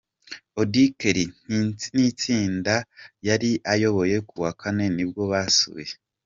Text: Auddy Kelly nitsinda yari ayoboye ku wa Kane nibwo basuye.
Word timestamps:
Auddy 0.59 0.85
Kelly 0.99 1.25
nitsinda 1.95 2.75
yari 3.27 3.51
ayoboye 3.73 4.17
ku 4.27 4.35
wa 4.43 4.51
Kane 4.61 4.85
nibwo 4.95 5.23
basuye. 5.31 5.91